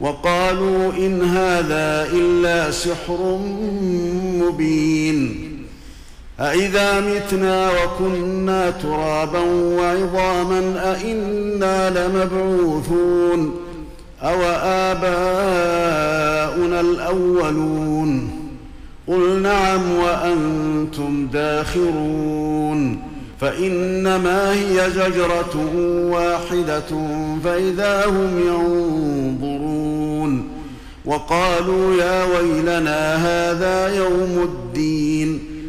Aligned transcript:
وقالوا 0.00 0.92
إن 0.92 1.22
هذا 1.22 2.08
إلا 2.12 2.70
سحر 2.70 3.38
مبين. 4.40 5.48
أإذا 6.40 7.00
متنا 7.00 7.70
وكنا 7.70 8.70
ترابا 8.70 9.40
وعظاما 9.50 10.94
أإنا 10.94 11.90
لمبعوثون. 11.90 13.54
أو 14.22 14.42
آباؤنا 14.62 15.10
الأولون. 16.80 18.30
قل 19.08 19.42
نعم 19.42 19.92
وأنتم 19.92 21.28
داخرون. 21.32 23.07
فإنما 23.40 24.52
هي 24.52 24.90
زجرة 24.90 25.56
واحدة 26.10 27.08
فإذا 27.44 28.06
هم 28.06 28.38
ينظرون 28.46 30.48
وقالوا 31.04 31.94
يا 31.94 32.24
ويلنا 32.24 33.16
هذا 33.16 33.96
يوم 33.96 34.42
الدين 34.42 35.47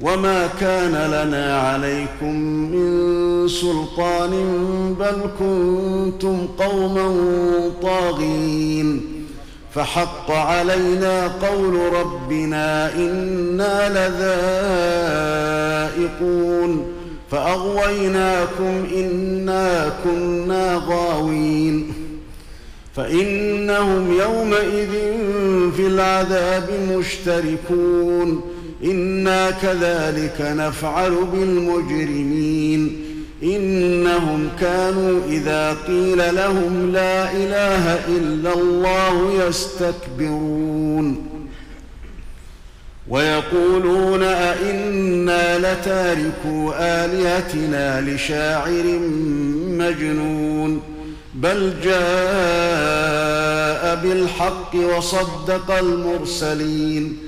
وما 0.00 0.46
كان 0.60 0.92
لنا 0.92 1.58
عليكم 1.60 2.34
من 2.72 3.48
سلطان 3.48 4.30
بل 5.00 5.16
كنتم 5.38 6.48
قوما 6.58 7.14
طاغين 7.82 9.02
فحق 9.74 10.30
علينا 10.30 11.26
قول 11.26 11.92
ربنا 11.92 12.94
أنا 12.94 13.88
لذائقون 15.96 16.86
فاغويناكم 17.30 18.86
انا 18.96 19.92
كنا 20.04 20.82
غاوين 20.88 21.92
فانهم 22.96 24.12
يومئذ 24.12 24.92
في 25.76 25.86
العذاب 25.86 26.70
مشتركون 26.90 28.57
إنا 28.84 29.50
كذلك 29.50 30.40
نفعل 30.40 31.14
بالمجرمين. 31.32 33.04
إنهم 33.42 34.48
كانوا 34.60 35.20
إذا 35.28 35.76
قيل 35.86 36.34
لهم 36.34 36.90
لا 36.92 37.32
إله 37.32 38.06
إلا 38.08 38.54
الله 38.54 39.46
يستكبرون. 39.48 41.26
ويقولون 43.08 44.22
أئنا 44.22 45.58
لتاركو 45.58 46.72
آلهتنا 46.78 48.00
لشاعر 48.00 48.98
مجنون. 49.78 50.80
بل 51.34 51.74
جاء 51.84 51.98
بالحق 54.02 54.74
وصدق 54.74 55.70
المرسلين. 55.70 57.27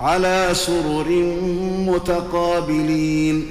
على 0.00 0.48
سرر 0.52 1.08
متقابلين. 1.86 3.46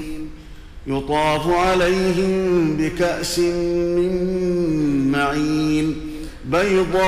يطاف 0.88 1.47
عليهم 1.47 2.77
بكأس 2.77 3.39
من 3.39 5.12
معين. 5.12 5.95
بيضاء 6.45 7.07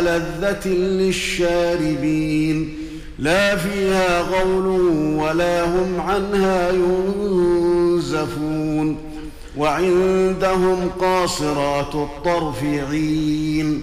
لذة 0.00 0.68
للشاربين. 0.68 2.74
لا 3.18 3.56
فيها 3.56 4.20
غول 4.20 4.66
ولا 5.16 5.64
هم 5.64 6.00
عنها 6.00 6.72
ينزفون. 6.72 8.32
وعندهم 9.56 10.90
قاصرات 11.00 11.94
الطرف 11.94 12.64
عين. 12.90 13.82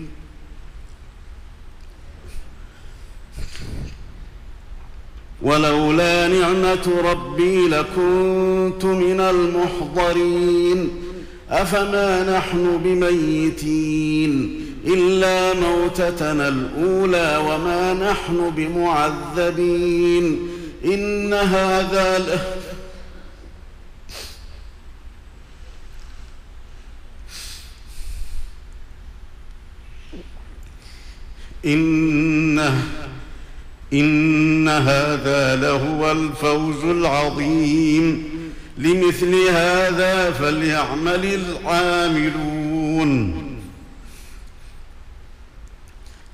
ولولا 5.41 6.27
نعمة 6.27 7.01
ربي 7.03 7.67
لكنت 7.67 8.85
من 8.85 9.19
المحضرين. 9.19 10.89
أفما 11.49 12.37
نحن 12.37 12.81
بميتين؟ 12.83 14.61
إلا 14.85 15.53
موتتنا 15.53 16.47
الأولى 16.47 17.37
وما 17.37 17.93
نحن 17.93 18.49
بمعذبين. 18.55 20.39
إن 20.85 21.33
هذا 21.33 22.17
إنه 31.65 33.00
إن 33.93 34.67
هذا 34.67 35.55
لهو 35.55 36.11
الفوز 36.11 36.83
العظيم. 36.83 38.23
لمثل 38.77 39.35
هذا 39.49 40.31
فليعمل 40.31 41.25
العاملون. 41.25 43.41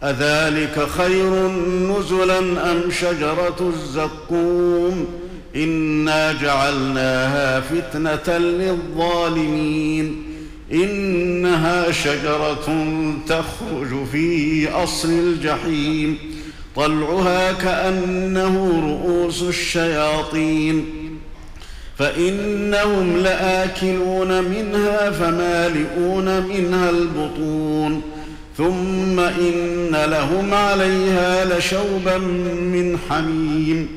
أذلك 0.04 0.88
خير 0.98 1.48
نزلا 1.68 2.72
أم 2.72 2.92
شجرة 2.92 3.74
الزقوم؟ 3.76 5.08
إنا 5.56 6.34
جعلناها 6.34 7.62
فتنة 7.62 8.38
للظالمين. 8.38 10.24
إنها 10.72 11.92
شجرة 11.92 12.86
تخرج 13.28 14.06
في 14.12 14.70
أصل 14.70 15.10
الجحيم. 15.10 16.18
طلعها 16.78 17.52
كأنه 17.52 18.82
رؤوس 18.88 19.44
الشياطين. 19.44 20.86
فإنهم 21.98 23.18
لآكلون 23.18 24.44
منها 24.44 25.12
فمالئون 25.12 26.42
منها 26.42 26.90
البطون. 26.90 28.02
ثم 28.58 29.20
إن 29.20 30.06
لهم 30.06 30.54
عليها 30.54 31.58
لشوبا 31.58 32.18
من 32.18 32.98
حميم. 33.10 33.90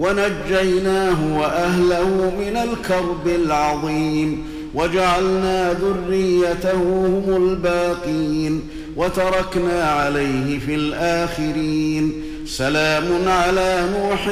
ونجيناه 0.00 1.38
وأهله 1.38 2.32
من 2.38 2.56
الكرب 2.56 3.28
العظيم 3.28 4.44
وجعلنا 4.74 5.72
ذريته 5.72 6.82
هم 7.06 7.24
الباقين 7.36 8.62
وتركنا 8.96 9.82
عليه 9.84 10.58
في 10.58 10.74
الآخرين 10.74 12.12
سلام 12.46 13.28
على 13.28 13.88
نوح 13.92 14.24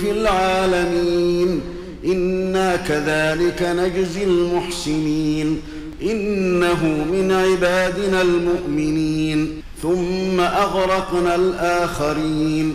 في 0.00 0.10
العالمين 0.10 1.60
إنا 2.04 2.76
كذلك 2.76 3.62
نجزي 3.62 4.24
المحسنين 4.24 5.60
إنه 6.02 6.84
من 7.12 7.32
عبادنا 7.32 8.22
المؤمنين 8.22 9.62
ثم 9.82 10.40
أغرقنا 10.40 11.34
الآخرين 11.34 12.74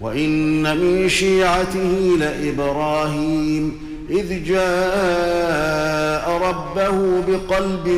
وإن 0.00 0.76
من 0.76 1.08
شيعته 1.08 2.16
لإبراهيم 2.18 3.72
إذ 4.10 4.44
جاء 4.44 6.30
ربه 6.30 7.20
بقلب 7.28 7.88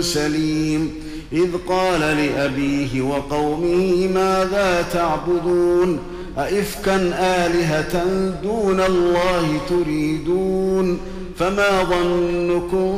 سليم 0.00 0.90
إذ 1.32 1.48
قال 1.68 2.00
لأبيه 2.00 3.02
وقومه 3.02 4.08
ماذا 4.14 4.84
تعبدون؟ 4.92 5.98
أئفكا 6.38 6.96
آلهة 7.18 8.04
دون 8.42 8.80
الله 8.80 9.60
تريدون؟ 9.68 10.98
فما 11.38 11.82
ظنكم 11.82 12.96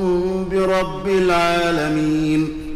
برب 0.50 1.08
العالمين؟ 1.08 2.67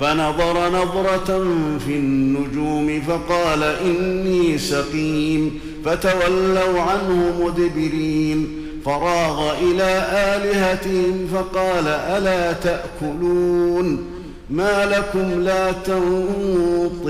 فنظر 0.00 0.68
نظرة 0.68 1.44
في 1.86 1.96
النجوم 1.96 3.00
فقال 3.00 3.62
إني 3.62 4.58
سقيم 4.58 5.60
فتولوا 5.84 6.80
عنه 6.80 7.34
مدبرين. 7.44 8.56
فراغ 8.84 9.52
إلى 9.62 10.06
آلهتهم 10.12 11.28
فقال 11.34 11.88
ألا 11.88 12.52
تأكلون؟ 12.52 14.04
ما 14.50 14.86
لكم 14.86 15.40
لا 15.40 15.72
تنطقون. 15.72 17.08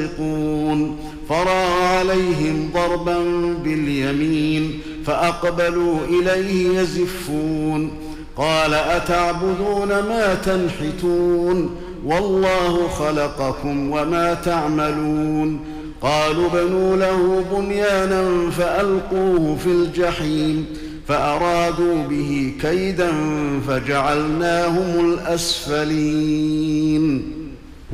فراى 1.29 1.99
عليهم 1.99 2.71
ضربا 2.75 3.19
باليمين 3.65 4.81
فأقبلوا 5.07 5.99
إليه 6.09 6.81
يزفون. 6.81 7.91
قال 8.37 8.75
أتعبدون 8.75 9.89
ما 9.89 10.35
تنحتون؟ 10.35 11.77
والله 12.05 12.89
خلقكم 12.89 13.91
وما 13.91 14.35
تعملون. 14.35 15.61
قالوا 16.03 16.49
بنوا 16.49 16.97
له 16.97 17.45
بنيانا 17.53 18.51
فألقوه 18.51 19.57
في 19.57 19.67
الجحيم 19.67 20.67
فأرادوا 21.09 22.03
به 22.11 22.53
كيدا 22.61 23.13
فجعلناهم 23.69 25.13
الأسفلين. 25.13 27.23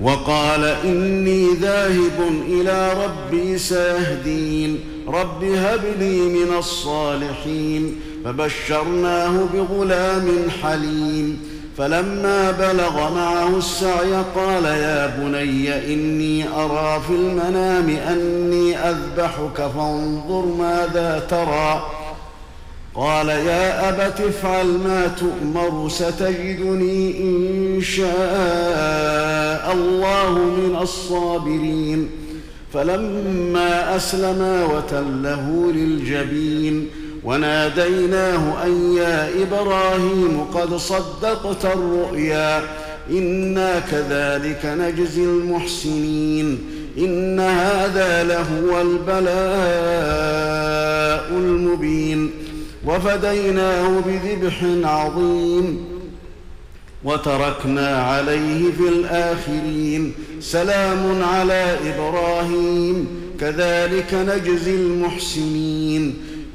وقال 0.02 0.64
إني 0.64 1.54
ذاهب 1.54 2.20
إلى 2.48 2.92
ربي 3.04 3.58
سيهدين 3.58 4.78
رب 5.08 5.44
هب 5.44 5.80
لي 5.98 6.20
من 6.20 6.54
الصالحين. 6.58 7.96
فبشرناه 8.25 9.48
بغلام 9.54 10.28
حليم. 10.62 11.38
فلما 11.78 12.50
بلغ 12.50 13.14
معه 13.14 13.59
السعي 13.59 14.25
قال 14.35 14.64
يا 14.64 15.06
بني 15.06 15.95
إني 15.95 16.49
أرى 16.49 17.02
في 17.06 17.12
المنام 17.12 17.88
أني 17.88 18.78
أذبحك 18.78 19.71
فانظر 19.76 20.47
ماذا 20.59 21.23
ترى. 21.30 21.87
قال 22.95 23.28
يا 23.28 23.88
أبت 23.88 24.21
افعل 24.21 24.66
ما 24.66 25.06
تؤمر 25.06 25.88
ستجدني 25.88 27.18
إن 27.21 27.80
شاء 27.83 29.73
الله 29.73 30.33
من 30.38 30.78
الصابرين. 30.83 32.11
فلما 32.73 33.97
أسلما 33.97 34.64
وتله 34.64 35.73
للجبين 35.75 36.88
وناديناه 37.26 38.64
أن 38.66 38.97
يا 38.97 39.30
إبراهيم 39.42 40.45
قد 40.54 40.76
صدقت 40.76 41.64
الرؤيا. 41.64 42.62
إنا 43.11 43.80
كذلك 43.90 44.61
نجزي 44.64 45.23
المحسنين. 45.23 46.59
إن 46.99 47.40
هذا 47.40 48.25
لهو 48.25 48.80
البلاء 48.80 49.16
المبين. 51.30 52.30
وفديناه 52.87 54.02
بذبح 54.06 54.64
عظيم. 54.85 55.85
وتركنا 57.04 57.97
عليه 57.97 58.73
في 58.73 58.88
الآخرين. 58.88 60.12
سلام 60.40 61.23
على 61.25 61.76
إبراهيم. 61.95 63.06
كذلك 63.40 64.14
نجزي 64.14 64.75
المحسنين. 64.75 66.14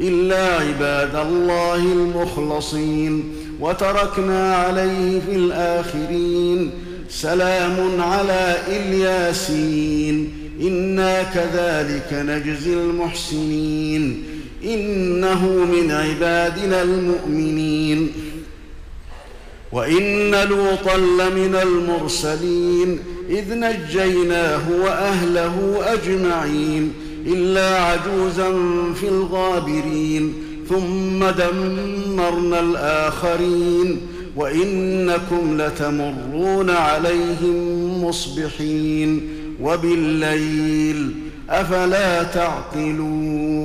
إلا 0.00 0.56
عباد 0.56 1.26
الله 1.26 1.76
المخلصين 1.76 3.34
وتركنا 3.60 4.54
عليه 4.54 5.20
في 5.20 5.36
الآخرين. 5.36 6.70
سلام 7.08 8.00
على 8.00 8.56
إلياسين. 8.68 10.32
إنا 10.60 11.22
كذلك 11.22 12.08
نجزي 12.12 12.74
المحسنين. 12.74 14.24
إنه 14.64 15.46
من 15.46 15.90
عبادنا 15.90 16.82
المؤمنين. 16.82 18.12
وإن 19.72 20.30
لوطا 20.30 20.96
لمن 20.96 21.58
المرسلين. 21.62 22.98
إذ 23.30 23.44
نجيناه 23.54 24.70
وأهله 24.70 25.80
أجمعين. 25.86 26.92
إلا 27.26 27.78
عجوزا 27.78 28.52
في 28.94 29.08
الغابرين 29.08 30.34
ثم 30.68 31.24
دمرنا 31.24 32.60
الآخرين 32.60 34.00
وإنكم 34.36 35.60
لتمرون 35.60 36.70
عليهم 36.70 38.04
مصبحين. 38.04 39.20
وبالليل 39.60 41.14
أفلا 41.50 42.22
تعقلون؟ 42.22 43.64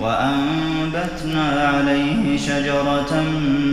وأنبتنا 0.00 1.72
عليه 1.74 2.38
شجرة 2.38 3.22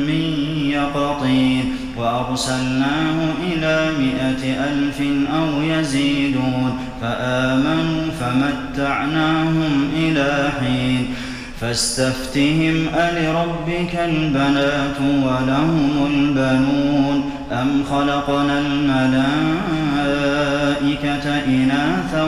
من 0.07 0.24
يقطين 0.72 1.74
وأرسلناه 1.98 3.17
إلى 3.43 3.91
مائة 4.00 4.43
ألف 4.72 5.01
أو 5.34 5.62
يزيدون 5.62 6.79
فآمنوا 7.01 8.03
فمتعناهم 8.19 9.89
إلى 9.96 10.50
حين 10.60 11.07
فاستفتهم 11.62 12.88
ألربك 12.96 13.96
البنات 13.96 15.00
ولهم 15.01 16.07
البنون 16.13 17.31
أم 17.51 17.84
خلقنا 17.91 18.60
الملائكة 18.60 19.65
إناثا 21.46 22.24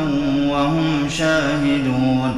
وهم 0.47 1.09
شاهدون 1.09 2.37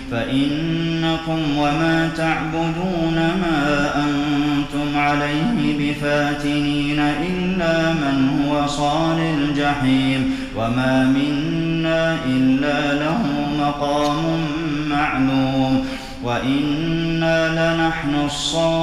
فإنكم 0.11 1.39
وما 1.57 2.09
تعبدون 2.17 3.15
ما 3.15 3.91
أنتم 3.95 4.99
عليه 4.99 5.77
بفاتنين 5.79 6.99
إلا 6.99 7.93
من 7.93 8.45
هو 8.45 8.67
صال 8.67 9.19
الجحيم 9.19 10.35
وما 10.57 11.03
منا 11.05 12.17
إلا 12.25 12.93
له 12.93 13.21
مقام 13.59 14.17
معلوم 14.89 15.85
وإنا 16.23 17.49
لنحن 17.49 18.15
الصافون 18.25 18.81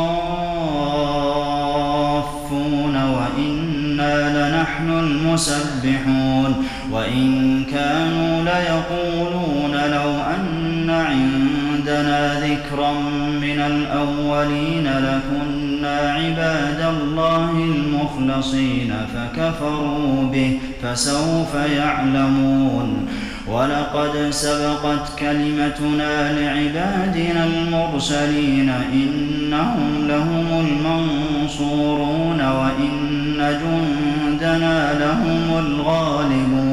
وإنا 2.97 4.49
لنحن 4.49 4.90
المسبحون 4.90 6.64
وإن 6.92 7.62
كانوا 7.70 8.42
ليقولون 8.42 9.73
لو 9.73 10.11
أن 10.11 10.58
عندنا 11.07 12.40
ذكرا 12.40 12.93
من 13.40 13.59
الأولين 13.61 14.87
لكنا 14.87 15.97
عباد 16.12 16.81
الله 16.95 17.50
المخلصين 17.50 18.93
فكفروا 19.14 20.31
به 20.33 20.59
فسوف 20.83 21.55
يعلمون. 21.76 23.09
ولقد 23.49 24.31
سبقت 24.31 25.19
كلمتنا 25.19 26.33
لعبادنا 26.33 27.45
المرسلين 27.45 28.69
إنهم 28.93 30.09
لهم 30.09 30.47
المنصورون 30.67 32.40
وإن 32.40 33.38
جندنا 33.62 34.99
لهم 34.99 35.67
الغالبون. 35.67 36.68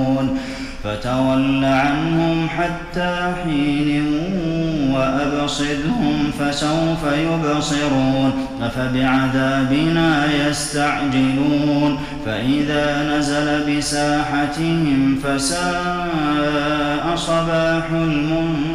فتول 0.86 1.66
عنهم 1.66 2.48
حتى 2.50 3.34
حين 3.44 4.06
وأبصرهم 4.94 6.32
فسوف 6.40 7.14
يبصرون 7.18 8.34
أفبعذابنا 8.62 10.26
يستعجلون 10.48 12.00
فإذا 12.26 13.18
نزل 13.18 13.78
بساحتهم 13.78 15.20
فساء 15.24 17.16
صباح 17.16 17.90
المنذرين 17.92 18.75